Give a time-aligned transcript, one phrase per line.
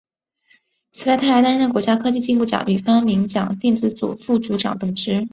[0.89, 5.27] 此外他还担任国家科技进步奖与发明奖电子组副组长等职。